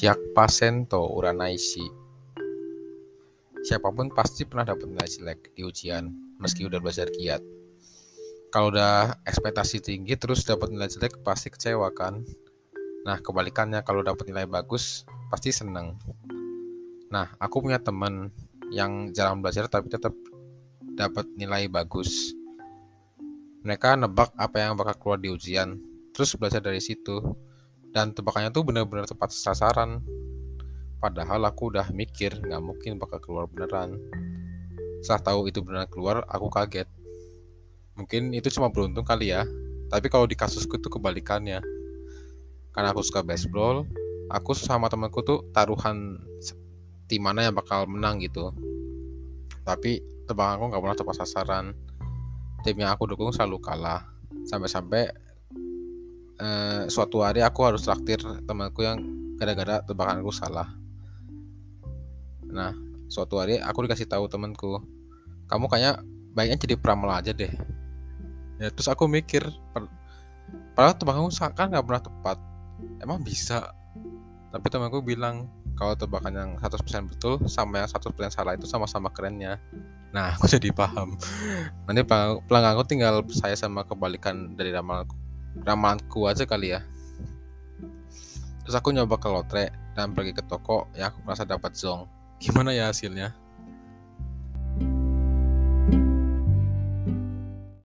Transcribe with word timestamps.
Hyakpasento 0.00 0.96
Uranaishi. 1.12 1.84
Siapa 3.60 3.92
pun 3.92 4.08
pasti 4.08 4.48
pernah 4.48 4.72
dapat 4.72 4.88
nilai 4.88 5.04
jelek 5.04 5.52
di 5.52 5.60
ujian, 5.60 6.08
meski 6.40 6.64
udah 6.64 6.80
belajar 6.80 7.12
giat. 7.12 7.44
Kalau 8.48 8.72
udah 8.72 9.20
ekspektasi 9.28 9.84
tinggi 9.84 10.16
terus 10.16 10.48
dapat 10.48 10.72
nilai 10.72 10.88
jelek 10.88 11.20
pasti 11.20 11.52
kecewa 11.52 11.92
kan? 11.92 12.24
Nah, 13.04 13.20
kebalikannya 13.20 13.84
kalau 13.84 14.00
dapat 14.00 14.24
nilai 14.32 14.48
bagus 14.48 15.04
pasti 15.28 15.52
seneng. 15.52 16.00
Nah, 17.12 17.36
aku 17.36 17.60
punya 17.60 17.76
teman 17.76 18.32
yang 18.72 19.12
jarang 19.12 19.44
belajar 19.44 19.68
tapi 19.68 19.92
tetap 19.92 20.16
dapat 20.96 21.28
nilai 21.36 21.68
bagus. 21.68 22.32
Mereka 23.68 24.00
nebak 24.00 24.32
apa 24.40 24.64
yang 24.64 24.80
bakal 24.80 24.96
keluar 24.96 25.20
di 25.20 25.28
ujian, 25.28 25.76
terus 26.16 26.32
belajar 26.40 26.64
dari 26.64 26.80
situ. 26.80 27.49
Dan 27.90 28.14
tebakannya 28.14 28.54
tuh 28.54 28.62
benar-benar 28.62 29.06
tepat 29.10 29.34
sasaran. 29.34 30.02
Padahal 31.00 31.42
aku 31.48 31.74
udah 31.74 31.90
mikir 31.90 32.38
nggak 32.38 32.62
mungkin 32.62 33.00
bakal 33.00 33.18
keluar 33.18 33.50
beneran. 33.50 33.98
Setelah 35.00 35.32
tahu 35.32 35.40
itu 35.48 35.64
beneran 35.64 35.88
keluar, 35.88 36.22
aku 36.28 36.52
kaget. 36.52 36.86
Mungkin 37.96 38.36
itu 38.36 38.52
cuma 38.52 38.68
beruntung 38.68 39.02
kali 39.02 39.32
ya. 39.32 39.48
Tapi 39.90 40.06
kalau 40.06 40.28
di 40.28 40.38
kasusku 40.38 40.78
itu 40.78 40.86
kebalikannya. 40.86 41.58
Karena 42.70 42.94
aku 42.94 43.02
suka 43.02 43.26
baseball, 43.26 43.88
aku 44.30 44.54
sama 44.54 44.86
temanku 44.86 45.26
tuh 45.26 45.42
taruhan 45.50 46.20
tim 47.10 47.26
mana 47.26 47.50
yang 47.50 47.56
bakal 47.58 47.90
menang 47.90 48.22
gitu. 48.22 48.54
Tapi 49.66 49.98
tebakan 50.30 50.62
aku 50.62 50.64
nggak 50.70 50.82
pernah 50.86 50.98
tepat 51.00 51.14
sasaran. 51.26 51.74
Tim 52.62 52.76
yang 52.78 52.94
aku 52.94 53.10
dukung 53.10 53.34
selalu 53.34 53.58
kalah. 53.58 54.06
Sampai-sampai 54.46 55.10
eh, 56.40 56.82
suatu 56.88 57.20
hari 57.20 57.44
aku 57.44 57.60
harus 57.68 57.84
traktir 57.84 58.18
temanku 58.48 58.80
yang 58.82 58.98
gara-gara 59.36 59.84
tebakan 59.84 60.24
aku 60.24 60.32
salah. 60.32 60.68
Nah, 62.50 62.74
suatu 63.06 63.38
hari 63.38 63.60
aku 63.60 63.86
dikasih 63.86 64.08
tahu 64.08 64.26
temanku, 64.26 64.80
kamu 65.46 65.68
kayaknya 65.70 65.92
baiknya 66.34 66.58
jadi 66.58 66.76
pramal 66.80 67.12
aja 67.12 67.30
deh. 67.36 67.52
Ya 68.60 68.68
terus 68.72 68.88
aku 68.88 69.08
mikir, 69.08 69.44
padahal 70.74 70.96
tebakanku 70.96 71.30
kan 71.56 71.70
nggak 71.70 71.86
pernah 71.86 72.02
tepat. 72.02 72.38
Emang 73.00 73.20
bisa? 73.20 73.72
Tapi 74.50 74.66
temanku 74.66 75.00
bilang 75.00 75.46
kalau 75.78 75.96
tebakan 75.96 76.32
yang 76.36 76.50
100% 76.60 77.08
betul 77.08 77.40
sama 77.48 77.80
yang 77.80 77.88
100% 77.88 78.12
salah 78.28 78.52
itu 78.52 78.68
sama-sama 78.68 79.08
kerennya. 79.08 79.56
Nah, 80.10 80.30
aku 80.36 80.50
jadi 80.50 80.74
paham. 80.74 81.16
Nanti 81.86 82.02
pelanggan 82.44 82.76
aku 82.76 82.84
tinggal 82.84 83.24
saya 83.32 83.56
sama 83.56 83.86
kebalikan 83.86 84.58
dari 84.58 84.74
ramalanku 84.74 85.29
ramalanku 85.58 86.30
aja 86.30 86.46
kali 86.46 86.74
ya. 86.74 86.80
Terus 88.62 88.74
aku 88.76 88.94
nyoba 88.94 89.18
ke 89.18 89.28
lotre 89.28 89.64
dan 89.98 90.14
pergi 90.14 90.30
ke 90.36 90.42
toko 90.46 90.86
ya 90.94 91.10
aku 91.10 91.26
merasa 91.26 91.42
dapat 91.42 91.74
zong. 91.74 92.06
Gimana 92.40 92.72
ya 92.72 92.88
hasilnya 92.88 93.34